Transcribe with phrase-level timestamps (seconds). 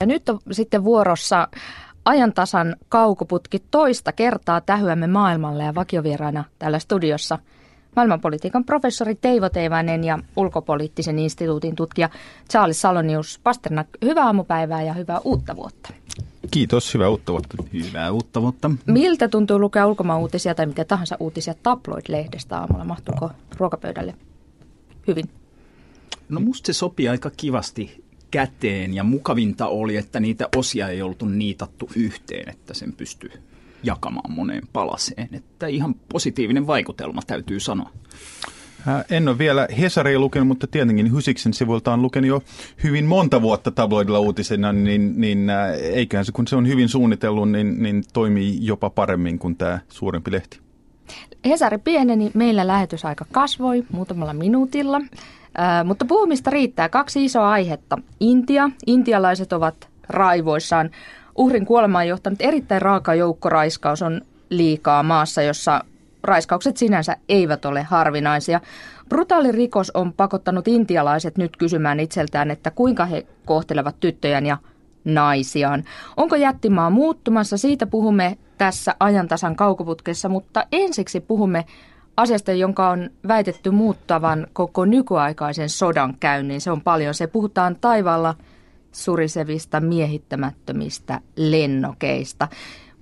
[0.00, 1.48] Ja nyt on sitten vuorossa
[2.04, 7.38] ajantasan kaukoputki toista kertaa tähyämme maailmalle ja vakiovieraana täällä studiossa
[7.96, 12.08] maailmanpolitiikan professori Teivo Teivainen ja ulkopoliittisen instituutin tutkija
[12.50, 13.86] Charles Salonius Pasternak.
[14.04, 15.92] Hyvää aamupäivää ja hyvää uutta vuotta.
[16.50, 17.56] Kiitos, hyvää uutta vuotta.
[17.72, 18.70] Hyvää uutta vuotta.
[18.86, 22.84] Miltä tuntuu lukea ulkomaan uutisia tai mitä tahansa uutisia tabloid-lehdestä aamulla?
[22.84, 24.14] Mahtuuko ruokapöydälle
[25.06, 25.30] hyvin?
[26.28, 31.26] No musta se sopii aika kivasti käteen ja mukavinta oli, että niitä osia ei oltu
[31.26, 33.30] niitattu yhteen, että sen pystyy
[33.82, 35.28] jakamaan moneen palaseen.
[35.32, 37.90] Että ihan positiivinen vaikutelma täytyy sanoa.
[39.10, 42.42] En ole vielä Hesaria lukenut, mutta tietenkin Hysiksen sivuilta on lukenut jo
[42.82, 47.82] hyvin monta vuotta tabloidilla uutisena, niin, niin eiköhän se, kun se on hyvin suunnitellut, niin,
[47.82, 50.58] niin toimii jopa paremmin kuin tämä suurempi lehti.
[51.44, 55.00] Hesari pieneni, meillä lähetysaika kasvoi muutamalla minuutilla.
[55.84, 56.88] Mutta puhumista riittää.
[56.88, 57.98] Kaksi isoa aihetta.
[58.20, 58.70] Intia.
[58.86, 60.90] Intialaiset ovat raivoissaan.
[61.36, 65.84] Uhrin kuolemaan johtanut erittäin raaka joukkoraiskaus on liikaa maassa, jossa
[66.22, 68.60] raiskaukset sinänsä eivät ole harvinaisia.
[69.08, 74.56] Brutaali rikos on pakottanut intialaiset nyt kysymään itseltään, että kuinka he kohtelevat tyttöjään ja
[75.04, 75.84] naisiaan.
[76.16, 77.58] Onko jättimaa muuttumassa?
[77.58, 81.64] Siitä puhumme tässä ajantasan kaukoputkessa, mutta ensiksi puhumme
[82.18, 86.60] asiasta, jonka on väitetty muuttavan koko nykyaikaisen sodan käynnin.
[86.60, 87.14] Se on paljon.
[87.14, 88.34] Se puhutaan taivaalla
[88.92, 92.48] surisevista miehittämättömistä lennokeista.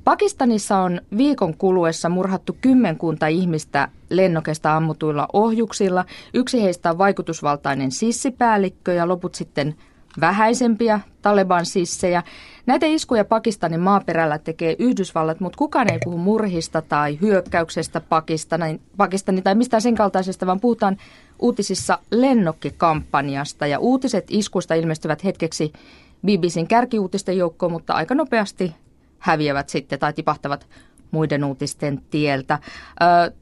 [0.05, 6.05] Pakistanissa on viikon kuluessa murhattu kymmenkunta ihmistä lennokeista ammutuilla ohjuksilla.
[6.35, 9.75] Yksi heistä on vaikutusvaltainen sissipäällikkö ja loput sitten
[10.21, 12.23] vähäisempiä Taleban-sissejä.
[12.67, 19.45] Näitä iskuja Pakistanin maaperällä tekee Yhdysvallat, mutta kukaan ei puhu murhista tai hyökkäyksestä Pakistanin, Pakistanin
[19.45, 20.97] tai mistään sen kaltaisesta, vaan puhutaan
[21.39, 23.67] uutisissa lennokkikampanjasta.
[23.67, 25.73] Ja uutiset iskusta ilmestyvät hetkeksi
[26.27, 28.75] BBCn kärkiuutisten joukkoon, mutta aika nopeasti
[29.19, 30.67] häviävät sitten tai tipahtavat
[31.11, 32.59] muiden uutisten tieltä.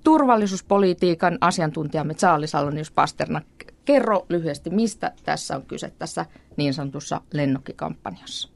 [0.04, 3.44] Turvallisuuspolitiikan asiantuntijamme Charles Salonius Pasternak
[3.84, 8.48] Kerro lyhyesti, mistä tässä on kyse tässä niin sanotussa lennokkikampanjassa.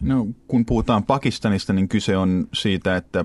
[0.00, 3.24] No, kun puhutaan Pakistanista, niin kyse on siitä, että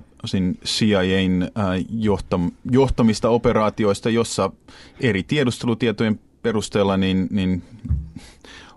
[0.65, 1.49] CIAn äh,
[1.89, 4.51] johtam, johtamista operaatioista, jossa
[4.99, 7.63] eri tiedustelutietojen perusteella niin, niin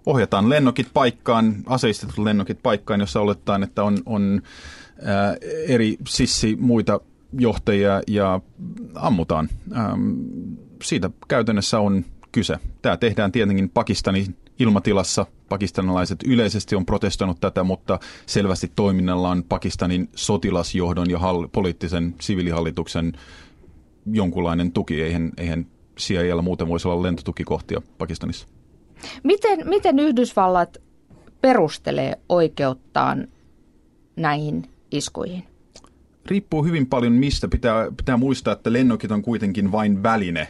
[0.06, 4.42] ohjataan lennokit paikkaan, aseistetut lennokit paikkaan, jossa oletetaan, että on, on
[4.98, 5.36] äh,
[5.68, 7.00] eri sissi muita
[7.38, 8.40] johtajia ja
[8.94, 9.48] ammutaan.
[9.76, 10.12] Ähm,
[10.82, 12.04] siitä käytännössä on
[12.36, 12.58] kyse.
[12.82, 15.26] Tämä tehdään tietenkin Pakistanin ilmatilassa.
[15.48, 23.12] Pakistanilaiset yleisesti on protestoinut tätä, mutta selvästi toiminnalla on Pakistanin sotilasjohdon ja hall- poliittisen siviilihallituksen
[24.12, 25.02] jonkunlainen tuki.
[25.02, 25.66] Eihän, eihän
[25.98, 28.48] CIAlla muuten voisi olla lentotukikohtia Pakistanissa.
[29.22, 30.76] Miten, miten Yhdysvallat
[31.40, 33.28] perustelee oikeuttaan
[34.16, 35.44] näihin iskuihin?
[36.26, 37.48] Riippuu hyvin paljon mistä.
[37.48, 40.48] Pitää, pitää muistaa, että lennokit on kuitenkin vain väline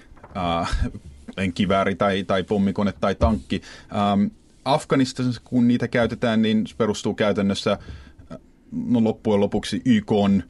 [1.54, 3.62] kivääri tai, tai pommikone tai tankki.
[3.92, 4.26] Ähm,
[4.64, 8.38] Afganistanissa, kun niitä käytetään, niin se perustuu käytännössä äh,
[8.72, 10.42] no loppujen lopuksi YK on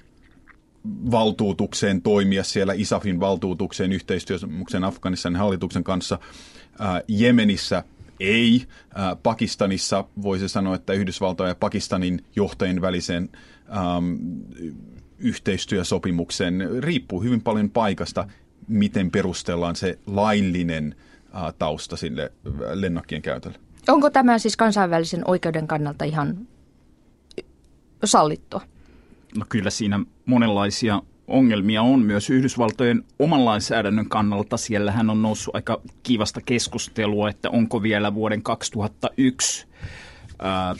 [1.10, 6.18] valtuutukseen toimia siellä, ISAFin valtuutukseen yhteistyösopimuksen Afganistanin hallituksen kanssa.
[6.80, 7.84] Äh, Jemenissä
[8.20, 8.64] ei.
[8.98, 13.28] Äh, Pakistanissa voisi sanoa, että Yhdysvaltojen ja Pakistanin johtajien välisen
[13.76, 14.14] ähm,
[15.18, 18.28] yhteistyösopimuksen riippuu hyvin paljon paikasta
[18.68, 20.94] miten perustellaan se laillinen
[21.58, 22.32] tausta sille
[22.74, 23.58] lennokkien käytölle.
[23.88, 26.48] Onko tämä siis kansainvälisen oikeuden kannalta ihan
[28.04, 28.60] sallittua?
[29.36, 34.56] No kyllä siinä monenlaisia ongelmia on myös Yhdysvaltojen oman lainsäädännön kannalta.
[34.56, 39.66] Siellähän on noussut aika kivasta keskustelua, että onko vielä vuoden 2001
[40.38, 40.76] ää, äh,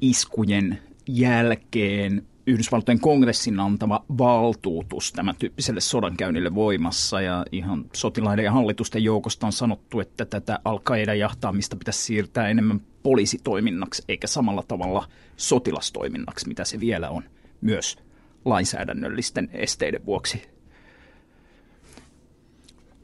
[0.00, 9.04] iskujen jälkeen Yhdysvaltojen kongressin antama valtuutus tämän tyyppiselle sodankäynnille voimassa ja ihan sotilaiden ja hallitusten
[9.04, 10.80] joukosta on sanottu, että tätä al
[11.18, 17.22] jahtaamista pitäisi siirtää enemmän poliisitoiminnaksi eikä samalla tavalla sotilastoiminnaksi, mitä se vielä on
[17.60, 17.98] myös
[18.44, 20.42] lainsäädännöllisten esteiden vuoksi.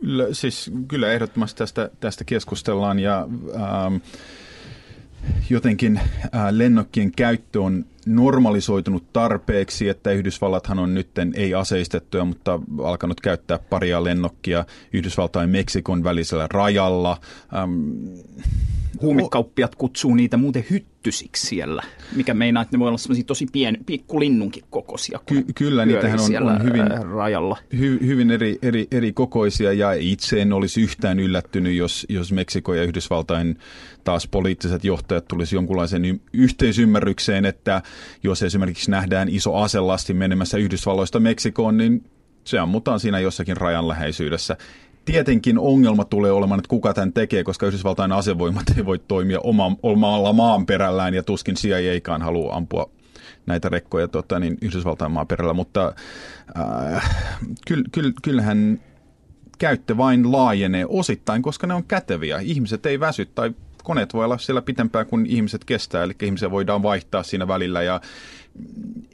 [0.01, 3.97] Kyllä, siis, kyllä ehdottomasti tästä, tästä keskustellaan ja ähm,
[5.51, 13.21] jotenkin äh, lennokkien käyttö on normalisoitunut tarpeeksi, että Yhdysvallathan on nyt ei aseistettuja, mutta alkanut
[13.21, 17.17] käyttää paria lennokkia Yhdysvaltain Meksikon välisellä rajalla.
[17.55, 17.71] Ähm,
[19.01, 21.83] Huumekauppiat kutsuu niitä muuten hyttysiksi siellä,
[22.17, 25.21] mikä meinaa, että ne voi olla semmoisia tosi pieni, pikkulinnunkin kokoisia.
[25.27, 27.57] Ky- kyllä, niitähän on, on hyvin, rajalla.
[27.79, 32.75] Hy, hyvin eri, eri, eri kokoisia ja itse en olisi yhtään yllättynyt, jos, jos Meksiko
[32.75, 33.59] ja Yhdysvaltain
[34.05, 37.83] taas poliittiset johtajat tulisi jonkunlaiseen y- yhteisymmärrykseen, että
[38.23, 42.05] jos esimerkiksi nähdään iso aselasti menemässä Yhdysvalloista Meksikoon, niin
[42.45, 44.57] se ammutaan siinä jossakin rajan läheisyydessä.
[45.05, 49.77] Tietenkin ongelma tulee olemaan, että kuka tämän tekee, koska Yhdysvaltain asevoimat ei voi toimia oma,
[49.83, 52.91] omalla maanperällään ja tuskin CIAkaan haluaa ampua
[53.47, 55.95] näitä rekkoja tota, niin Yhdysvaltain maaperällä, mutta
[56.59, 57.17] äh,
[57.69, 58.81] kyll, kyll, kyllähän
[59.59, 62.39] käyttö vain laajenee osittain, koska ne on käteviä.
[62.39, 63.55] Ihmiset ei väsy tai
[63.85, 68.01] koneet voi olla siellä pitempään kuin ihmiset kestää, eli ihmisiä voidaan vaihtaa siinä välillä ja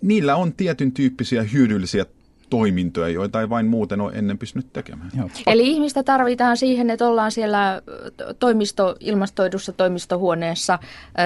[0.02, 2.06] niillä on tietyn tyyppisiä hyödyllisiä
[2.50, 5.10] toimintoja, joita ei vain muuten ole ennen pystynyt tekemään.
[5.16, 5.28] Joo.
[5.46, 7.82] Eli ihmistä tarvitaan siihen, että ollaan siellä
[8.38, 10.78] toimisto, ilmastoidussa toimistohuoneessa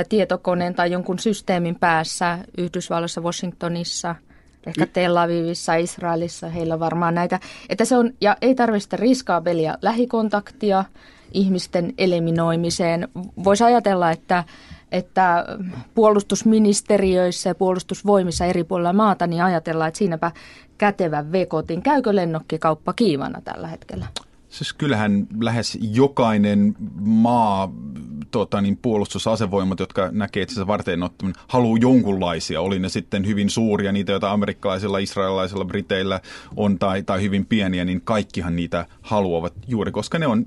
[0.09, 4.15] tietokoneen tai jonkun systeemin päässä Yhdysvalloissa, Washingtonissa,
[4.67, 7.41] ehkä Tel Avivissa, Israelissa, heillä varmaan näitä.
[7.69, 10.85] Että se on, ja ei tarvitse riskaabelia lähikontaktia
[11.33, 13.09] ihmisten eliminoimiseen.
[13.45, 14.45] Voisi ajatella, että
[14.95, 15.45] että
[15.95, 20.33] puolustusministeriöissä ja puolustusvoimissa eri puolilla maata, niin ajatellaan, että siinäpä
[20.79, 21.83] kätevä vekotin.
[21.83, 24.07] Käykö lennokkikauppa kiivana tällä hetkellä?
[24.49, 27.73] Siis kyllähän lähes jokainen maa,
[28.31, 32.61] tota, niin puolustusasevoimat, jotka näkee itse varten ottaminen, haluaa jonkunlaisia.
[32.61, 36.21] Oli ne sitten hyvin suuria, niitä joita amerikkalaisilla, israelilaisilla, briteillä
[36.57, 40.47] on, tai, tai hyvin pieniä, niin kaikkihan niitä haluavat juuri, koska ne on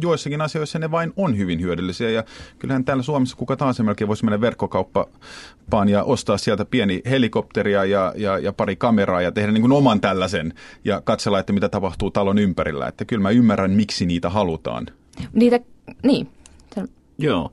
[0.00, 2.10] joissakin asioissa ne vain on hyvin hyödyllisiä.
[2.10, 2.24] Ja
[2.58, 8.12] kyllähän täällä Suomessa kuka tahansa melkein voisi mennä verkkokauppaan ja ostaa sieltä pieni helikopteria ja,
[8.16, 10.54] ja, ja pari kameraa ja tehdä niin kuin oman tällaisen
[10.84, 12.88] ja katsella, että mitä tapahtuu talon ympärillä.
[12.88, 14.86] Että kyllä mä ymmärrän, miksi niitä halutaan.
[15.32, 15.60] Niitä,
[16.02, 16.28] niin.
[17.18, 17.52] Joo,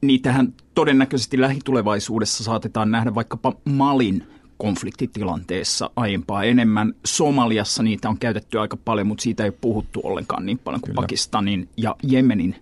[0.00, 4.26] niitähän todennäköisesti lähitulevaisuudessa saatetaan nähdä vaikkapa Malin
[4.58, 6.94] konfliktitilanteessa aiempaa enemmän.
[7.04, 11.02] Somaliassa niitä on käytetty aika paljon, mutta siitä ei puhuttu ollenkaan niin paljon kuin Kyllä.
[11.02, 12.56] Pakistanin ja Jemenin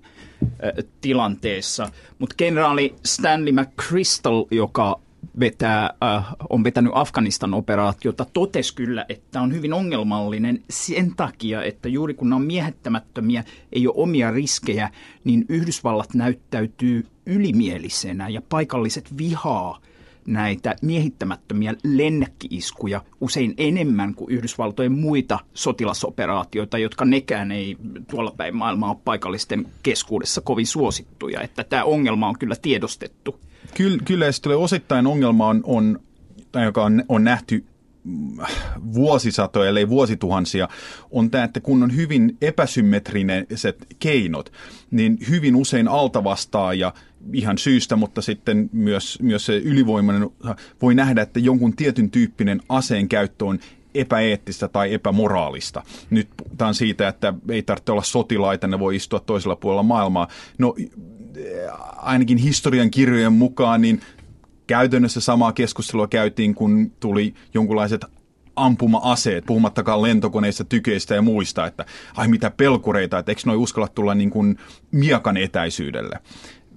[1.00, 1.91] tilanteessa.
[2.19, 5.00] Mutta kenraali Stanley McChrystal, joka
[5.41, 11.88] vetää, äh, on vetänyt Afganistan operaatiota, totesi kyllä, että on hyvin ongelmallinen sen takia, että
[11.88, 14.91] juuri kun ne on miehettämättömiä, ei ole omia riskejä,
[15.25, 19.79] niin Yhdysvallat näyttäytyy ylimielisenä ja paikalliset vihaa–
[20.26, 27.76] näitä miehittämättömiä lennäkkiiskuja usein enemmän kuin Yhdysvaltojen muita sotilasoperaatioita, jotka nekään ei
[28.10, 31.40] tuolla päin maailmaa ole paikallisten keskuudessa kovin suosittuja.
[31.40, 33.40] Että tämä ongelma on kyllä tiedostettu.
[33.74, 36.00] Kyllä, kyllä ja osittain ongelma on, on
[36.64, 37.64] joka on, on nähty
[38.94, 40.68] vuosisatoja, ellei vuosituhansia,
[41.10, 44.52] on tämä, että kun on hyvin epäsymmetriset keinot,
[44.90, 46.94] niin hyvin usein altavastaaja
[47.32, 50.30] ihan syystä, mutta sitten myös, myös se ylivoimainen
[50.82, 53.58] voi nähdä, että jonkun tietyn tyyppinen aseen käyttö on
[53.94, 55.82] epäeettistä tai epämoraalista.
[56.10, 60.28] Nyt puhutaan siitä, että ei tarvitse olla sotilaita, ne voi istua toisella puolella maailmaa.
[60.58, 60.74] No
[61.96, 64.00] ainakin historian kirjojen mukaan, niin
[64.66, 68.04] käytännössä samaa keskustelua käytiin, kun tuli jonkunlaiset
[68.56, 71.86] ampuma-aseet, puhumattakaan lentokoneista, tykeistä ja muista, että
[72.16, 74.58] ai mitä pelkureita, että eikö noi uskalla tulla niin kuin
[74.90, 76.18] miekan etäisyydelle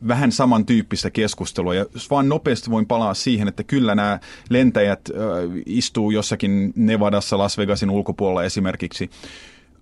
[0.07, 1.75] vähän samantyyppistä keskustelua.
[1.75, 5.17] Ja vaan nopeasti voin palaa siihen, että kyllä nämä lentäjät äh,
[5.65, 9.09] istuu jossakin Nevadassa, Las Vegasin ulkopuolella esimerkiksi.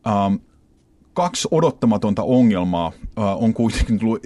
[0.08, 0.36] Ähm,
[1.14, 4.26] kaksi odottamatonta ongelmaa äh, on kuitenkin tullut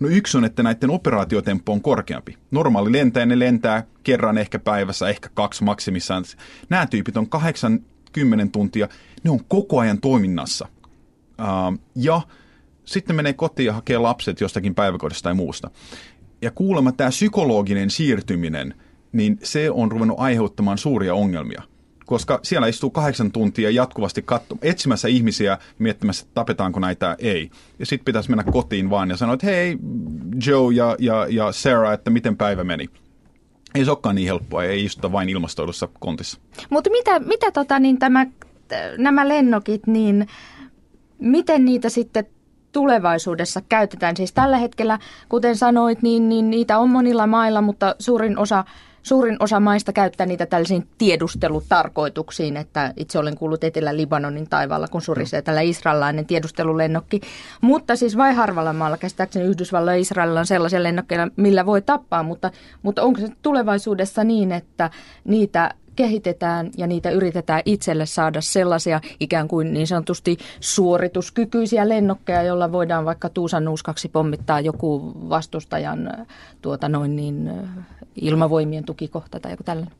[0.00, 2.36] No yksi on, että näiden operaatiotemppo on korkeampi.
[2.50, 6.24] Normaali lentäjä, ne lentää kerran ehkä päivässä, ehkä kaksi maksimissaan.
[6.68, 8.88] Nämä tyypit on 80 tuntia,
[9.24, 10.68] ne on koko ajan toiminnassa.
[11.40, 12.20] Uh, ja
[12.86, 15.70] sitten menee kotiin ja hakee lapset jostakin päiväkodista tai muusta.
[16.42, 18.74] Ja kuulemma tämä psykologinen siirtyminen,
[19.12, 21.62] niin se on ruvennut aiheuttamaan suuria ongelmia–
[22.06, 27.50] koska siellä istuu kahdeksan tuntia jatkuvasti katso, etsimässä ihmisiä miettimässä, tapetaanko näitä, ei.
[27.78, 29.78] Ja sitten pitäisi mennä kotiin vaan ja sanoa, että hei
[30.46, 32.88] Joe ja, ja, ja Sarah, että miten päivä meni.
[33.74, 36.40] Ei se olekaan niin helppoa, ei istuta vain ilmastoidussa kontissa.
[36.70, 38.26] Mutta mitä, mitä tota, niin tämä,
[38.98, 40.26] nämä lennokit, niin
[41.18, 42.26] miten niitä sitten
[42.76, 44.16] tulevaisuudessa käytetään?
[44.16, 48.64] Siis tällä hetkellä, kuten sanoit, niin, niin niitä on monilla mailla, mutta suurin osa
[49.02, 55.42] suurin osa maista käyttää niitä tällaisiin tiedustelutarkoituksiin, että itse olen kuullut Etelä-Libanonin taivaalla, kun surisee
[55.42, 57.20] tällä israelilainen tiedustelulennokki.
[57.60, 62.22] Mutta siis vai harvalla maalla, käsittääkseni Yhdysvalloilla ja Israelilla on sellaisia lennokkeja, millä voi tappaa,
[62.22, 62.50] mutta,
[62.82, 64.90] mutta onko se tulevaisuudessa niin, että
[65.24, 72.72] niitä kehitetään ja niitä yritetään itselle saada sellaisia ikään kuin niin sanotusti suorituskykyisiä lennokkeja, joilla
[72.72, 76.26] voidaan vaikka Tuusan nuuskaksi pommittaa joku vastustajan
[76.62, 77.50] tuota noin niin,
[78.16, 79.94] ilmavoimien tukikohta tai joku tällainen.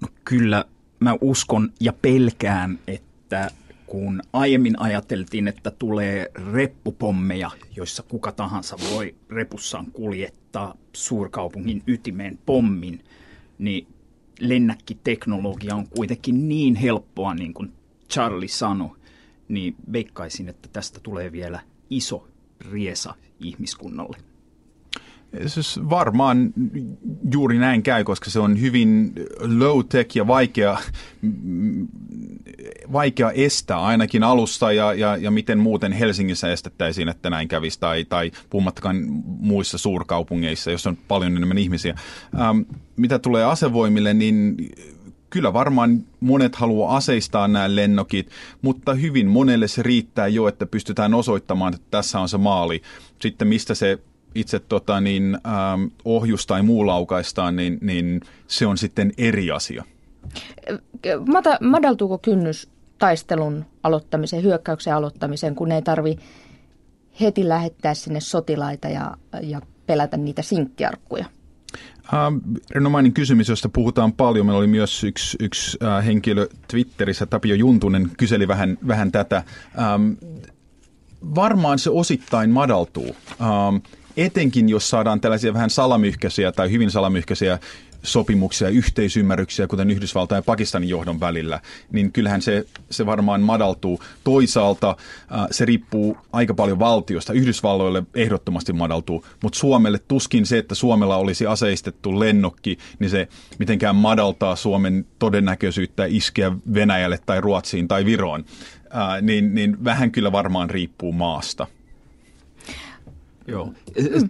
[0.00, 0.64] No kyllä
[1.00, 3.50] mä uskon ja pelkään, että
[3.86, 13.04] kun aiemmin ajateltiin, että tulee reppupommeja, joissa kuka tahansa voi repussaan kuljettaa suurkaupungin ytimeen pommin,
[13.58, 13.86] niin
[14.40, 17.72] lennäkkiteknologia on kuitenkin niin helppoa, niin kuin
[18.10, 18.96] Charlie sanoi,
[19.48, 22.28] niin veikkaisin, että tästä tulee vielä iso
[22.72, 24.16] riesa ihmiskunnalle.
[25.46, 26.52] Siis varmaan
[27.32, 30.78] juuri näin käy, koska se on hyvin low-tech ja vaikea,
[32.92, 38.04] vaikea estää ainakin alusta ja, ja, ja miten muuten Helsingissä estettäisiin, että näin kävisi tai,
[38.04, 41.94] tai puhumattakaan muissa suurkaupungeissa, jos on paljon enemmän ihmisiä.
[42.40, 42.60] Ähm,
[42.96, 44.56] mitä tulee asevoimille, niin
[45.30, 48.30] kyllä varmaan monet haluaa aseistaa nämä lennokit,
[48.62, 52.82] mutta hyvin monelle se riittää jo, että pystytään osoittamaan, että tässä on se maali.
[53.20, 53.98] Sitten mistä se
[54.34, 59.84] itse tota, niin, ähm, ohjus tai muu laukaistaan, niin, niin se on sitten eri asia.
[61.60, 62.68] Madaltuuko kynnys
[63.00, 66.16] taistelun aloittamiseen, hyökkäyksen aloittamiseen, kun ei tarvi
[67.20, 71.24] heti lähettää sinne sotilaita ja, ja pelätä niitä sinkkiarkkuja?
[72.70, 74.46] Erinomainen kysymys, josta puhutaan paljon.
[74.46, 79.42] Meillä oli myös yksi, yksi äh, henkilö Twitterissä, Tapio Juntunen, kyseli vähän, vähän tätä.
[79.78, 80.12] Ähm,
[81.34, 83.16] varmaan se osittain madaltuu.
[83.40, 83.76] Ähm,
[84.16, 87.58] etenkin jos saadaan tällaisia vähän salamyhkäisiä tai hyvin salamyhkäisiä
[88.02, 91.60] sopimuksia ja yhteisymmärryksiä, kuten Yhdysvaltain ja Pakistanin johdon välillä,
[91.92, 94.02] niin kyllähän se, se varmaan madaltuu.
[94.24, 97.32] Toisaalta äh, se riippuu aika paljon valtiosta.
[97.32, 103.28] Yhdysvalloille ehdottomasti madaltuu, mutta Suomelle tuskin se, että Suomella olisi aseistettu lennokki, niin se
[103.58, 108.44] mitenkään madaltaa Suomen todennäköisyyttä iskeä Venäjälle tai Ruotsiin tai Viroon.
[108.96, 111.66] Äh, niin, niin vähän kyllä varmaan riippuu maasta.
[113.50, 113.72] Joo.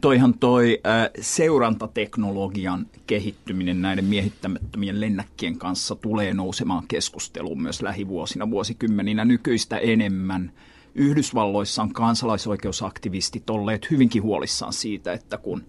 [0.00, 9.24] Toihan toi äh, seurantateknologian kehittyminen näiden miehittämättömien lennäkkien kanssa tulee nousemaan keskusteluun myös lähivuosina, vuosikymmeninä
[9.24, 10.52] nykyistä enemmän.
[10.94, 15.64] Yhdysvalloissa on kansalaisoikeusaktivistit olleet hyvinkin huolissaan siitä, että kun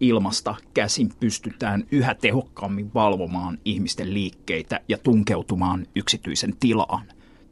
[0.00, 7.04] ilmasta käsin pystytään yhä tehokkaammin valvomaan ihmisten liikkeitä ja tunkeutumaan yksityisen tilaan.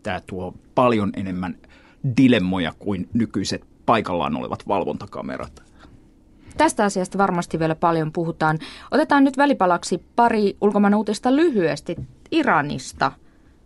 [0.02, 1.58] Tämä tuo paljon enemmän
[2.16, 5.62] dilemmoja kuin nykyiset paikallaan olevat valvontakamerat.
[6.57, 8.59] Tästä asiasta varmasti vielä paljon puhutaan.
[8.90, 11.97] Otetaan nyt välipalaksi pari ulkomaan uutista lyhyesti
[12.31, 13.12] Iranista.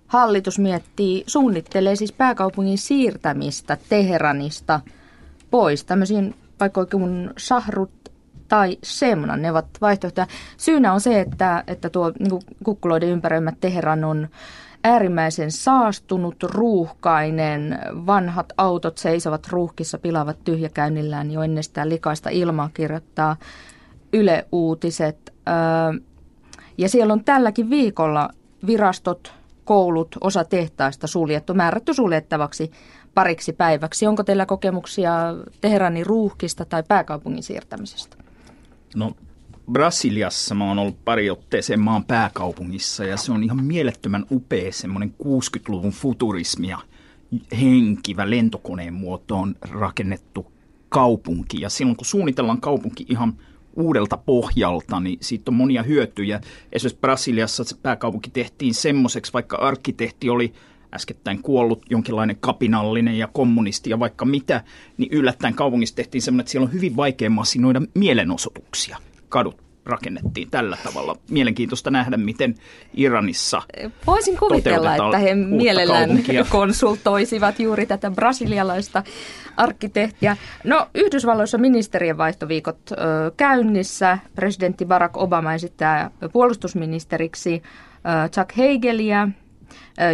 [0.06, 4.80] Hallitus miettii, suunnittelee siis pääkaupungin siirtämistä Teheranista
[5.50, 7.90] pois tämmöisiin paikkoihin kuin Sahrut
[8.48, 10.26] tai Semna, ne ovat vaihtoehtoja.
[10.56, 14.28] Syynä on se, että, että tuo niin kukkuloiden ympäröimä Teheran on
[14.84, 23.36] äärimmäisen saastunut, ruuhkainen, vanhat autot seisovat ruuhkissa, pilaavat tyhjäkäynnillään jo ennestään likaista ilmaa, kirjoittaa
[24.12, 25.34] Yle Uutiset.
[26.78, 28.28] Ja siellä on tälläkin viikolla
[28.66, 29.34] virastot,
[29.64, 32.70] koulut, osa tehtaista suljettu, määrätty suljettavaksi
[33.14, 34.06] pariksi päiväksi.
[34.06, 35.12] Onko teillä kokemuksia
[35.60, 38.16] Teheranin ruuhkista tai pääkaupungin siirtämisestä?
[38.96, 39.12] No
[39.72, 45.14] Brasiliassa mä oon ollut pari otteeseen maan pääkaupungissa ja se on ihan mielettömän upea semmoinen
[45.22, 46.78] 60-luvun futurismia
[47.60, 50.52] henkivä lentokoneen muotoon rakennettu
[50.88, 51.60] kaupunki.
[51.60, 53.36] Ja silloin kun suunnitellaan kaupunki ihan
[53.76, 56.40] uudelta pohjalta, niin siitä on monia hyötyjä.
[56.72, 60.52] Esimerkiksi Brasiliassa se pääkaupunki tehtiin semmoiseksi, vaikka arkkitehti oli
[60.94, 64.64] äskettäin kuollut jonkinlainen kapinallinen ja kommunisti ja vaikka mitä,
[64.96, 68.98] niin yllättäen kaupungissa tehtiin semmoinen, että siellä on hyvin vaikea masinoida mielenosoituksia
[69.30, 71.16] kadut rakennettiin tällä tavalla.
[71.30, 72.54] Mielenkiintoista nähdä, miten
[72.94, 73.62] Iranissa
[74.06, 76.44] Voisin kuvitella, että he mielellään kaupunkia.
[76.58, 79.02] konsultoisivat juuri tätä brasilialaista
[79.56, 80.36] arkkitehtiä.
[80.64, 82.96] No, Yhdysvalloissa ministerien vaihtoviikot ö,
[83.36, 84.18] käynnissä.
[84.34, 89.28] Presidentti Barack Obama esittää puolustusministeriksi ö, Chuck Hagelia,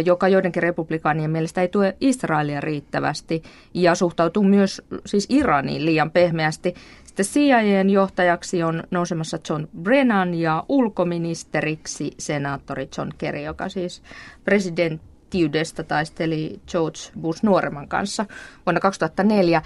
[0.05, 3.43] joka joidenkin republikaanien mielestä ei tue Israelia riittävästi
[3.73, 6.73] ja suhtautuu myös siis Iraniin liian pehmeästi.
[7.17, 14.01] Sitten CIAn johtajaksi on nousemassa John Brennan ja ulkoministeriksi senaattori John Kerry, joka siis
[14.43, 18.25] presidenttiydestä taisteli George Bush nuoremman kanssa
[18.65, 19.61] vuonna 2004.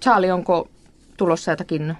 [0.00, 0.68] Charlie, onko
[1.16, 1.94] tulossa jotakin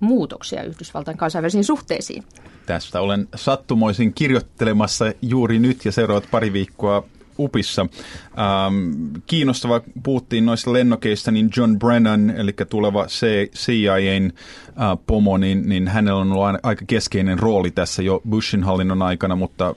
[0.00, 2.24] muutoksia Yhdysvaltain kansainvälisiin suhteisiin?
[2.66, 7.04] Tästä olen sattumoisin kirjoittelemassa juuri nyt ja seuraavat pari viikkoa
[7.38, 7.82] UPissa.
[7.82, 8.92] Ähm,
[9.26, 13.06] kiinnostava, puhuttiin noista lennokeista, niin John Brennan, eli tuleva
[13.54, 19.02] CIAn äh, pomo, niin, niin hänellä on ollut aika keskeinen rooli tässä jo Bushin hallinnon
[19.02, 19.74] aikana, mutta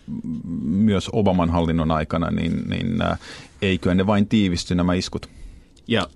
[0.63, 3.19] myös Obaman hallinnon aikana, niin, niin äh,
[3.61, 5.29] eikö ne vain tiivisty nämä iskut?
[5.87, 6.07] Ja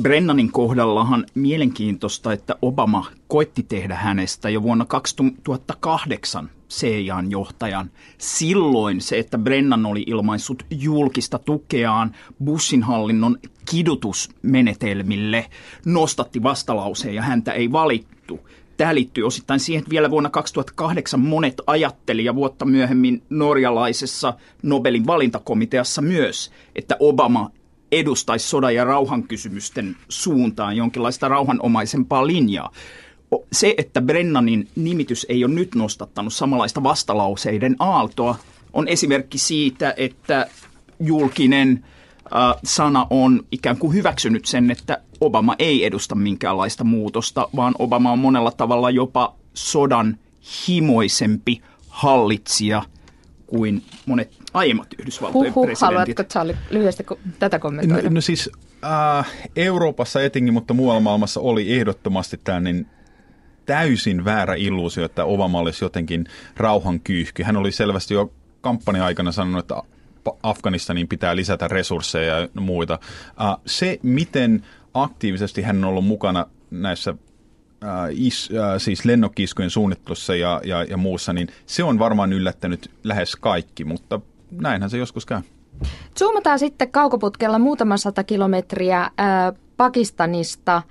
[0.00, 7.90] Brennanin kohdallahan mielenkiintoista, että Obama koitti tehdä hänestä jo vuonna 2008 CIAn johtajan.
[8.18, 13.38] Silloin se, että Brennan oli ilmaissut julkista tukeaan Bushin hallinnon
[13.70, 15.46] kidutusmenetelmille,
[15.86, 18.48] nostatti vastalauseen ja häntä ei valittu.
[18.76, 25.06] Tämä liittyy osittain siihen, että vielä vuonna 2008 monet ajatteli ja vuotta myöhemmin norjalaisessa Nobelin
[25.06, 27.50] valintakomiteassa myös, että Obama
[27.92, 32.72] edustaisi sodan ja rauhan kysymysten suuntaan jonkinlaista rauhanomaisempaa linjaa.
[33.52, 38.36] Se, että Brennanin nimitys ei ole nyt nostattanut samanlaista vastalauseiden aaltoa,
[38.72, 40.46] on esimerkki siitä, että
[41.00, 41.84] julkinen
[42.36, 48.12] äh, sana on ikään kuin hyväksynyt sen, että Obama ei edusta minkäänlaista muutosta, vaan Obama
[48.12, 50.18] on monella tavalla jopa sodan
[50.68, 52.82] himoisempi hallitsija
[53.52, 55.98] kuin monet aiemmat Yhdysvaltojen Huhhuh, presidentit.
[55.98, 57.06] haluatko Charlie lyhyesti
[57.38, 58.02] tätä kommentoida?
[58.02, 58.50] No, no siis
[58.84, 62.86] äh, Euroopassa etenkin, mutta muualla maailmassa oli ehdottomasti tämä niin
[63.66, 67.42] täysin väärä illuusio, että Obama olisi jotenkin rauhan kyyhky.
[67.42, 69.82] Hän oli selvästi jo kampanja-aikana sanonut, että
[70.42, 72.98] Afganistaniin pitää lisätä resursseja ja muita.
[73.40, 77.14] Äh, se, miten aktiivisesti hän on ollut mukana näissä
[78.10, 83.36] is, äh, siis lennokkiskujen suunnittelussa ja, ja, ja muussa, niin se on varmaan yllättänyt lähes
[83.36, 84.20] kaikki, mutta
[84.50, 85.40] näinhän se joskus käy.
[86.18, 90.82] Zoomataan sitten kaukoputkella muutama sata kilometriä ää, Pakistanista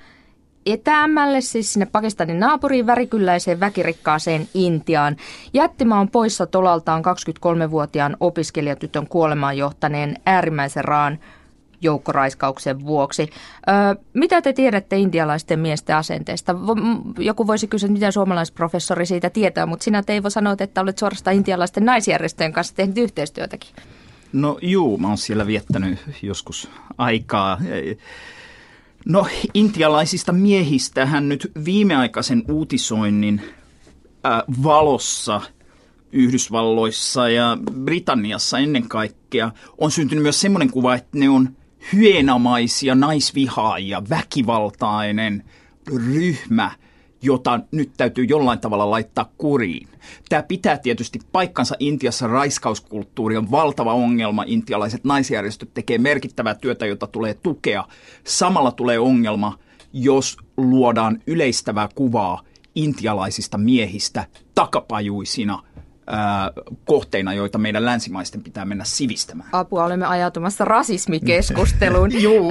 [0.65, 5.17] etäämmälle, siis sinne Pakistanin naapuriin värikylläiseen väkirikkaaseen Intiaan.
[5.53, 11.19] Jättimä on poissa tolaltaan 23-vuotiaan opiskelijatytön kuolemaan johtaneen äärimmäisen raan
[11.82, 13.22] joukkoraiskauksen vuoksi.
[13.22, 16.56] Ö, mitä te tiedätte indialaisten miesten asenteesta?
[17.18, 21.86] Joku voisi kysyä, mitä suomalaisprofessori siitä tietää, mutta sinä Teivo sanoit, että olet suorastaan intialaisten
[21.86, 23.70] naisjärjestöjen kanssa tehnyt yhteistyötäkin.
[24.34, 27.58] No juu, mä oon siellä viettänyt joskus aikaa.
[29.06, 33.42] No intialaisista miehistä hän nyt viimeaikaisen uutisoinnin
[34.64, 35.42] valossa
[36.12, 41.50] Yhdysvalloissa ja Britanniassa ennen kaikkea on syntynyt myös semmoinen kuva, että ne on
[41.94, 45.44] hyeenamaisia naisvihaajia, väkivaltainen
[45.96, 46.72] ryhmä,
[47.22, 49.88] jota nyt täytyy jollain tavalla laittaa kuriin.
[50.30, 52.28] Tämä pitää tietysti paikkansa Intiassa.
[52.28, 54.44] Raiskauskulttuuri on valtava ongelma.
[54.48, 57.84] Intialaiset naisjärjestöt tekee merkittävää työtä, jota tulee tukea.
[58.24, 59.60] Samalla tulee ongelma,
[59.94, 62.41] jos luodaan yleistävää kuvaa
[62.76, 65.60] intialaisista miehistä takapajuisina–
[66.86, 69.50] kohteina, joita meidän länsimaisten pitää mennä sivistämään.
[69.54, 72.10] Apua, olemme ajautumassa rasismikeskusteluun.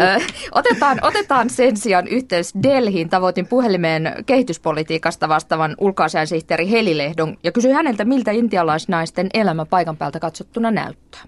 [0.53, 3.09] otetaan, otetaan sen sijaan yhteys Delhiin.
[3.09, 10.71] Tavoitin puhelimeen kehityspolitiikasta vastaavan ulkoasiainsihteeri Helilehdon ja kysyin häneltä, miltä intialaisnaisten elämä paikan päältä katsottuna
[10.71, 11.21] näyttää.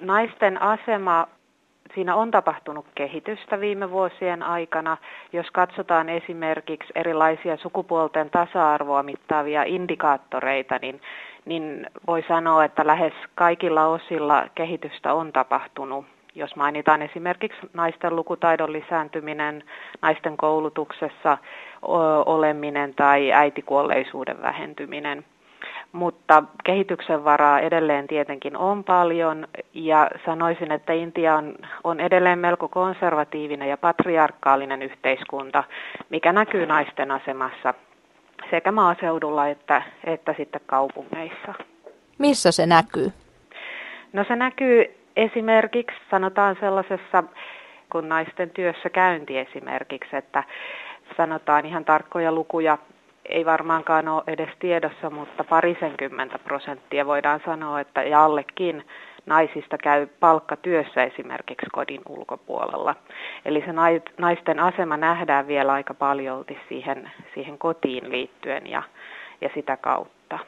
[0.00, 1.26] Naisten asema
[1.94, 4.96] siinä on tapahtunut kehitystä viime vuosien aikana.
[5.32, 11.00] Jos katsotaan esimerkiksi erilaisia sukupuolten tasa-arvoa mittaavia indikaattoreita, niin,
[11.44, 16.06] niin voi sanoa, että lähes kaikilla osilla kehitystä on tapahtunut.
[16.34, 19.64] Jos mainitaan esimerkiksi naisten lukutaidon lisääntyminen,
[20.02, 21.38] naisten koulutuksessa
[22.26, 25.24] oleminen tai äitikuolleisuuden vähentyminen–
[25.92, 32.68] mutta kehityksen varaa edelleen tietenkin on paljon ja sanoisin, että Intia on, on edelleen melko
[32.68, 35.64] konservatiivinen ja patriarkaalinen yhteiskunta,
[36.10, 37.74] mikä näkyy naisten asemassa
[38.52, 41.54] sekä maaseudulla että, että sitten kaupungeissa.
[42.18, 43.12] Missä se näkyy?
[44.12, 44.84] No se näkyy
[45.16, 47.24] esimerkiksi, sanotaan sellaisessa
[47.92, 50.44] kun naisten työssä käynti esimerkiksi, että
[51.16, 52.78] sanotaan ihan tarkkoja lukuja
[53.28, 58.84] ei varmaankaan ole edes tiedossa, mutta parisenkymmentä prosenttia voidaan sanoa, että ja allekin
[59.26, 62.94] naisista käy palkkatyössä esimerkiksi kodin ulkopuolella.
[63.44, 63.72] Eli se
[64.18, 68.82] naisten asema nähdään vielä aika paljolti siihen, siihen kotiin liittyen ja,
[69.40, 70.38] ja sitä kautta.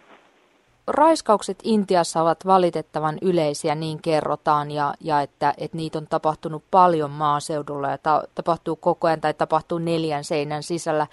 [0.87, 7.11] Raiskaukset Intiassa ovat valitettavan yleisiä, niin kerrotaan, ja, ja että, että niitä on tapahtunut paljon
[7.11, 11.07] maaseudulla ja ta, tapahtuu koko ajan tai tapahtuu neljän seinän sisällä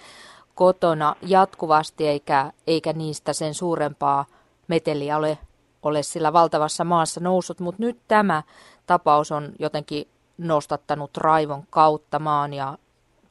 [0.54, 4.24] kotona jatkuvasti eikä, eikä niistä sen suurempaa
[4.68, 5.38] meteliä ole,
[5.82, 8.42] ole sillä valtavassa maassa noussut, mutta nyt tämä
[8.86, 12.78] tapaus on jotenkin nostattanut raivon kautta maan ja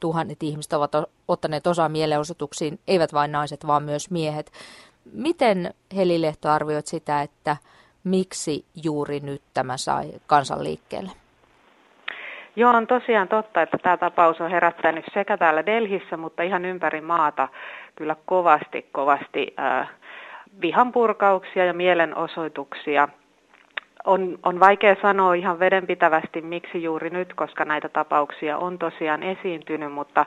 [0.00, 0.92] tuhannet ihmiset ovat
[1.28, 4.52] ottaneet osaa mielenosoituksiin, eivät vain naiset, vaan myös miehet.
[5.12, 7.56] Miten Heli Lehto arvioit sitä, että
[8.04, 11.10] miksi juuri nyt tämä sai kansan liikkeelle?
[12.56, 17.00] Joo, on tosiaan totta, että tämä tapaus on herättänyt sekä täällä Delhissä, mutta ihan ympäri
[17.00, 17.48] maata
[17.96, 19.88] kyllä kovasti, kovasti äh,
[20.60, 23.08] vihanpurkauksia ja mielenosoituksia.
[24.04, 29.92] On, on vaikea sanoa ihan vedenpitävästi, miksi juuri nyt, koska näitä tapauksia on tosiaan esiintynyt,
[29.92, 30.26] mutta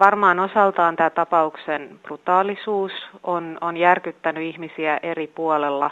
[0.00, 5.90] varmaan osaltaan tämä tapauksen brutaalisuus on, on järkyttänyt ihmisiä eri puolella.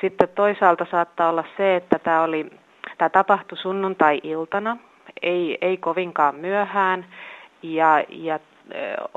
[0.00, 2.50] Sitten toisaalta saattaa olla se, että tämä, oli,
[2.98, 4.76] tämä tapahtui sunnuntai-iltana,
[5.22, 7.06] ei, ei kovinkaan myöhään,
[7.62, 8.38] ja, ja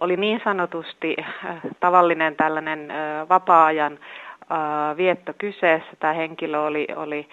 [0.02, 1.16] oli niin sanotusti
[1.80, 2.88] tavallinen tällainen
[3.30, 4.00] vapaa-ajan
[4.98, 5.92] vietto kyseessä.
[6.00, 7.28] Tämä henkilö oli, oli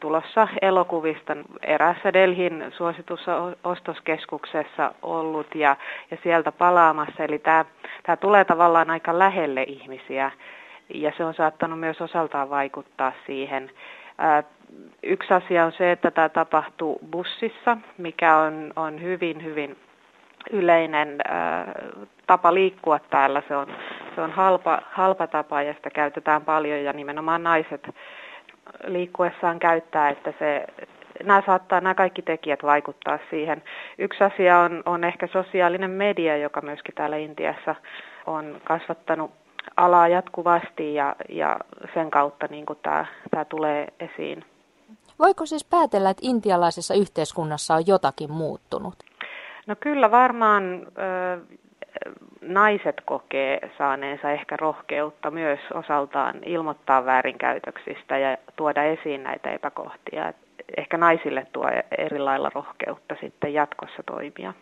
[0.00, 5.76] tulossa elokuvista eräässä Delhin suositusostoskeskuksessa ollut ja,
[6.10, 7.24] ja sieltä palaamassa.
[7.24, 7.64] Eli tämä,
[8.02, 10.30] tämä tulee tavallaan aika lähelle ihmisiä
[10.94, 13.70] ja se on saattanut myös osaltaan vaikuttaa siihen.
[15.02, 19.76] Yksi asia on se, että tämä tapahtuu bussissa, mikä on, on hyvin, hyvin
[20.50, 21.18] yleinen
[22.26, 23.42] tapa liikkua täällä.
[23.48, 23.66] Se on,
[24.14, 27.88] se on halpa, halpa tapa ja sitä käytetään paljon ja nimenomaan naiset
[28.86, 30.66] liikkuessaan käyttää, että se,
[31.24, 33.62] nämä saattaa nämä kaikki tekijät vaikuttaa siihen.
[33.98, 37.74] Yksi asia on, on ehkä sosiaalinen media, joka myöskin täällä Intiassa
[38.26, 39.30] on kasvattanut
[39.76, 41.56] alaa jatkuvasti ja, ja
[41.94, 44.44] sen kautta niin kuin tämä, tämä tulee esiin.
[45.18, 48.94] Voiko siis päätellä, että intialaisessa yhteiskunnassa on jotakin muuttunut?
[49.66, 50.86] No kyllä varmaan
[52.40, 60.32] naiset kokee saaneensa ehkä rohkeutta myös osaltaan ilmoittaa väärinkäytöksistä ja tuoda esiin näitä epäkohtia.
[60.76, 61.64] Ehkä naisille tuo
[61.98, 64.54] eri lailla rohkeutta sitten jatkossa toimia.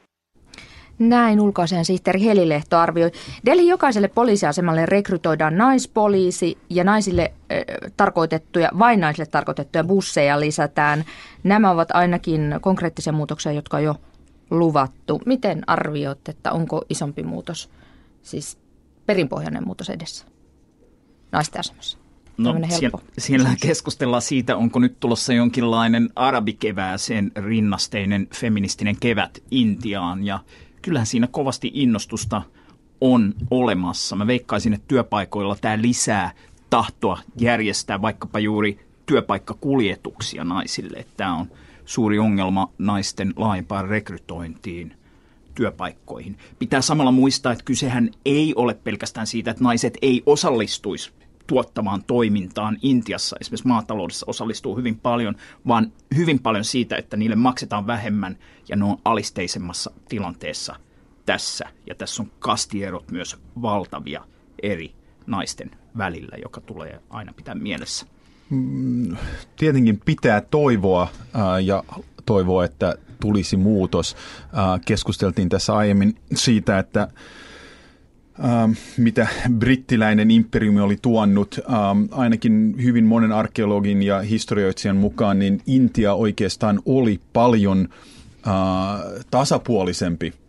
[0.98, 3.10] Näin ulkoisen sihteeri Helilehto arvioi.
[3.46, 7.58] Delhi jokaiselle poliisiasemalle rekrytoidaan naispoliisi ja naisille äh,
[7.96, 11.04] tarkoitettuja, vain naisille tarkoitettuja busseja lisätään.
[11.44, 13.94] Nämä ovat ainakin konkreettisia muutoksia, jotka jo
[14.58, 15.20] luvattu.
[15.26, 17.70] Miten arvioit, että onko isompi muutos,
[18.22, 18.58] siis
[19.06, 20.24] perinpohjainen muutos edessä
[21.32, 21.98] naisten asemassa?
[22.36, 30.26] No, siellä, siellä keskustellaan siitä, onko nyt tulossa jonkinlainen arabikevääseen rinnasteinen feministinen kevät Intiaan.
[30.26, 30.40] Ja
[30.82, 32.42] kyllähän siinä kovasti innostusta
[33.00, 34.16] on olemassa.
[34.16, 36.32] Mä veikkaisin, että työpaikoilla tämä lisää
[36.70, 41.06] tahtoa järjestää vaikkapa juuri työpaikkakuljetuksia naisille.
[41.16, 41.46] Tämä on
[41.92, 44.94] suuri ongelma naisten laajempaan rekrytointiin
[45.54, 46.38] työpaikkoihin.
[46.58, 51.12] Pitää samalla muistaa, että kysehän ei ole pelkästään siitä, että naiset ei osallistuisi
[51.46, 57.86] tuottamaan toimintaan Intiassa, esimerkiksi maataloudessa osallistuu hyvin paljon, vaan hyvin paljon siitä, että niille maksetaan
[57.86, 60.76] vähemmän ja ne on alisteisemmassa tilanteessa
[61.26, 61.68] tässä.
[61.86, 64.24] Ja tässä on kastierot myös valtavia
[64.62, 64.94] eri
[65.26, 68.06] naisten välillä, joka tulee aina pitää mielessä.
[68.52, 69.16] Mm,
[69.56, 71.08] tietenkin pitää toivoa
[71.64, 71.84] ja
[72.26, 74.16] toivoa, että tulisi muutos.
[74.84, 77.08] keskusteltiin tässä aiemmin siitä, että
[78.96, 79.26] mitä
[79.58, 81.60] brittiläinen imperiumi oli tuonut.
[82.10, 87.88] ainakin hyvin monen arkeologin ja historioitsijan mukaan, niin Intia oikeastaan oli paljon
[89.30, 90.41] tasapuolisempi äh,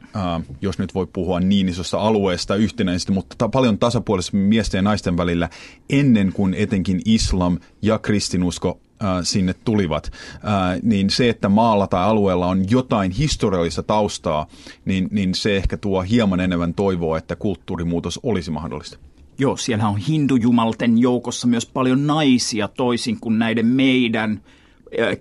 [0.62, 5.18] jos nyt voi puhua niin isosta alueesta yhtenäisesti, mutta ta- paljon tasapuolisemmin miesten ja naisten
[5.18, 5.50] välillä
[5.90, 12.04] ennen kuin etenkin islam ja kristinusko äh, sinne tulivat, äh, niin se, että maalla tai
[12.04, 14.48] alueella on jotain historiallista taustaa,
[14.86, 18.98] niin, niin se ehkä tuo hieman enemmän toivoa, että kulttuurimuutos olisi mahdollista.
[19.38, 24.42] Joo, siellä on hindujumalten joukossa myös paljon naisia toisin kuin näiden meidän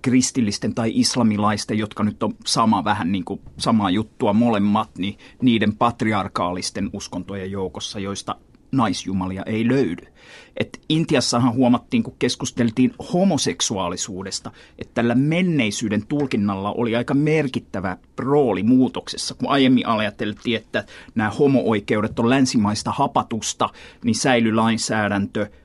[0.03, 5.77] kristillisten tai islamilaisten, jotka nyt on sama vähän niin kuin samaa juttua molemmat, niin niiden
[5.77, 8.37] patriarkaalisten uskontojen joukossa, joista
[8.73, 10.07] naisjumalia ei löydy.
[10.57, 19.35] Et Intiassahan huomattiin, kun keskusteltiin homoseksuaalisuudesta, että tällä menneisyyden tulkinnalla oli aika merkittävä rooli muutoksessa.
[19.35, 23.69] Kun aiemmin ajateltiin, että nämä homo-oikeudet on länsimaista hapatusta,
[24.05, 25.47] niin säilyi lainsäädäntö–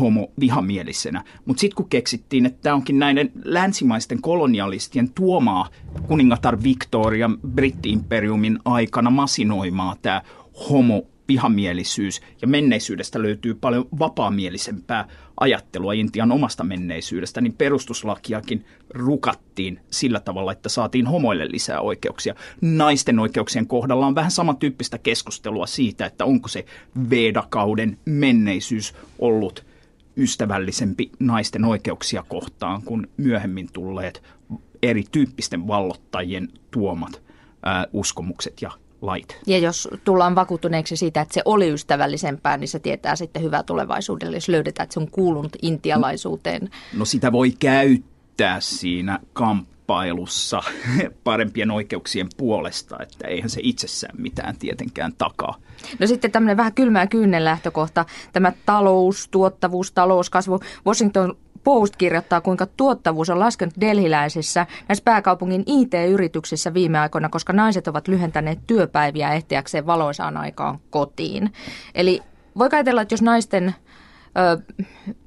[0.00, 1.24] homo-vihamielisenä.
[1.44, 5.68] Mutta sitten kun keksittiin, että tämä onkin näiden länsimaisten kolonialistien tuomaa
[6.06, 10.22] kuningatar Victoria britti-imperiumin aikana masinoimaa tämä
[10.70, 15.08] homo vihamielisyys ja menneisyydestä löytyy paljon vapaamielisempää
[15.40, 22.34] ajattelua Intian omasta menneisyydestä, niin perustuslakiakin rukattiin sillä tavalla, että saatiin homoille lisää oikeuksia.
[22.60, 26.64] Naisten oikeuksien kohdalla on vähän samantyyppistä keskustelua siitä, että onko se
[27.10, 29.66] Vedakauden menneisyys ollut
[30.16, 34.22] ystävällisempi naisten oikeuksia kohtaan kuin myöhemmin tulleet
[34.82, 37.22] erityyppisten vallottajien tuomat
[37.62, 38.70] ää, uskomukset ja
[39.02, 39.40] lait.
[39.46, 44.36] Ja jos tullaan vakuuttuneeksi siitä, että se oli ystävällisempää, niin se tietää sitten hyvää tulevaisuudelle,
[44.36, 46.70] jos löydetään, että se on kuulunut intialaisuuteen.
[46.96, 50.62] No sitä voi käyttää siinä kamppailussa
[51.24, 55.54] parempien oikeuksien puolesta, että eihän se itsessään mitään tietenkään takaa.
[55.98, 60.60] No sitten tämmöinen vähän kylmää kynnen lähtökohta, tämä talous, tuottavuus, talouskasvu.
[60.86, 61.36] Washington
[61.68, 68.08] Post kirjoittaa, kuinka tuottavuus on laskenut delhiläisissä näissä pääkaupungin IT-yrityksissä viime aikoina, koska naiset ovat
[68.08, 71.52] lyhentäneet työpäiviä ehtiäkseen valoisaan aikaan kotiin.
[71.94, 72.22] Eli
[72.58, 73.74] voi ajatella, että jos naisten
[74.38, 74.74] ö,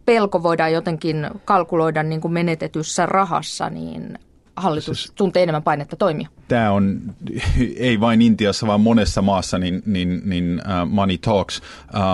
[0.05, 4.19] pelko voidaan jotenkin kalkuloida niin kuin menetetyssä rahassa, niin
[4.55, 6.27] hallitus siis, tuntee enemmän painetta toimia.
[6.47, 7.01] Tämä on,
[7.77, 11.61] ei vain Intiassa, vaan monessa maassa, niin, niin, niin uh, money talks,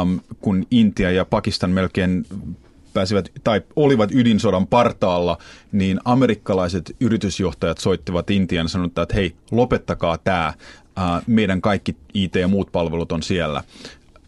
[0.01, 2.25] um, kun Intia ja Pakistan melkein
[2.97, 5.37] pääsivät tai olivat ydinsodan partaalla,
[5.71, 10.53] niin amerikkalaiset yritysjohtajat soittivat Intian ja sanoivat, että hei, lopettakaa tämä,
[11.27, 13.63] meidän kaikki IT ja muut palvelut on siellä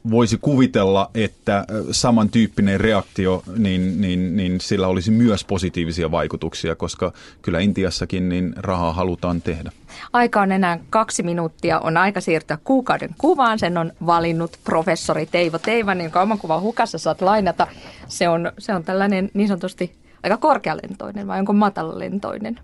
[0.10, 7.60] voisi kuvitella, että samantyyppinen reaktio, niin, niin, niin sillä olisi myös positiivisia vaikutuksia, koska kyllä
[7.60, 9.72] Intiassakin niin rahaa halutaan tehdä.
[10.14, 11.80] Aika on enää kaksi minuuttia.
[11.80, 13.60] On aika siirtyä kuukauden kuvaan.
[13.60, 17.68] Sen on valinnut professori Teivo Teivanen, jonka oman kuvan hukassa saat lainata.
[18.08, 22.60] Se on, se on tällainen niin sanotusti aika korkealentoinen vai onko matalalentoinen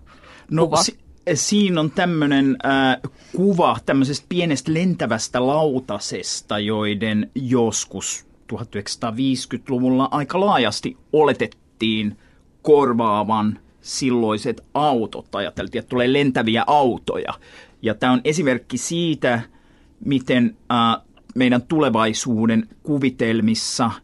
[0.50, 0.82] no, kuva?
[0.82, 10.96] Si- siinä on tämmöinen äh, kuva tämmöisestä pienestä lentävästä lautasesta, joiden joskus 1950-luvulla aika laajasti
[11.12, 12.18] oletettiin
[12.62, 15.34] korvaavan silloiset autot.
[15.34, 17.34] Ajateltiin, että tulee lentäviä autoja.
[17.82, 19.40] Ja tämä on esimerkki siitä,
[20.04, 21.02] miten äh,
[21.34, 23.90] meidän tulevaisuuden kuvitelmissa–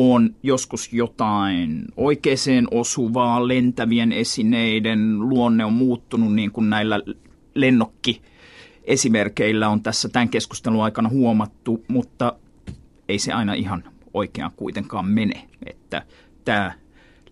[0.00, 7.00] on joskus jotain oikeaan osuvaa, lentävien esineiden luonne on muuttunut niin kuin näillä
[7.54, 8.22] lennokki
[8.84, 12.32] esimerkkeillä on tässä tämän keskustelun aikana huomattu, mutta
[13.08, 13.84] ei se aina ihan
[14.14, 15.48] oikeaan kuitenkaan mene.
[15.66, 16.02] Että
[16.44, 16.72] tämä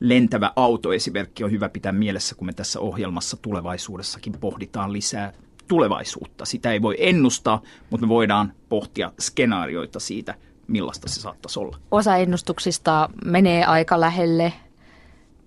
[0.01, 5.33] lentävä autoesimerkki on hyvä pitää mielessä, kun me tässä ohjelmassa tulevaisuudessakin pohditaan lisää
[5.69, 6.45] tulevaisuutta.
[6.45, 10.35] Sitä ei voi ennustaa, mutta me voidaan pohtia skenaarioita siitä,
[10.69, 11.79] millaista se saattaisi olla.
[11.91, 14.53] Osa ennustuksista menee aika lähelle,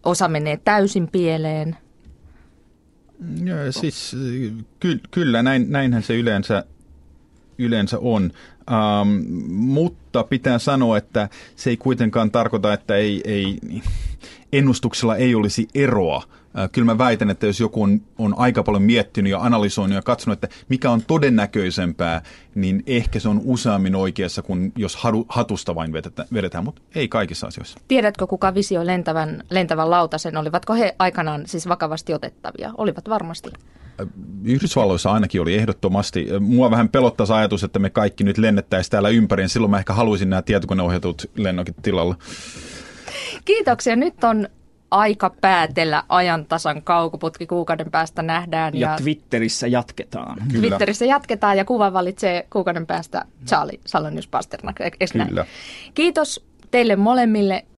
[0.04, 1.78] osa menee täysin pieleen.
[3.44, 4.16] Ja, siis
[4.80, 6.64] ky- kyllä, näin, näinhän se yleensä,
[7.58, 8.32] yleensä on.
[8.72, 13.60] Ähm, mutta pitää sanoa, että se ei kuitenkaan tarkoita, että ei, ei,
[14.54, 16.24] ennustuksella ei olisi eroa–
[16.72, 20.44] Kyllä mä väitän, että jos joku on, on aika paljon miettinyt ja analysoinut ja katsonut,
[20.44, 22.22] että mikä on todennäköisempää,
[22.56, 24.98] niin ehkä se on useammin oikeassa kuin jos
[25.30, 27.80] hatusta vain vedetään, vedetään mutta ei kaikissa asioissa.
[27.88, 30.38] Tiedätkö, kuka visioi lentävän, lentävän lautasen?
[30.38, 32.74] Olivatko he aikanaan siis vakavasti otettavia?
[32.78, 33.50] Olivat varmasti.
[34.44, 36.28] Yhdysvalloissa ainakin oli ehdottomasti.
[36.40, 39.50] Mua vähän pelottaisi ajatus, että me kaikki nyt lennettäisiin täällä ympäri.
[39.50, 42.16] Silloin mä ehkä haluaisin nämä tietokoneohjatut lennokit tilalla.
[43.46, 43.96] Kiitoksia.
[43.96, 44.48] Nyt on
[44.92, 48.76] aika päätellä ajantasan kaukoputki kuukauden päästä nähdään.
[48.76, 50.38] Ja, ja Twitterissä jatketaan.
[50.52, 50.60] Kyllä.
[50.60, 54.76] Twitterissä jatketaan ja kuva valitsee kuukauden päästä Charlie Salonius Pasternak.
[55.28, 55.46] Kyllä.
[55.94, 57.66] Kiitos teille molemmille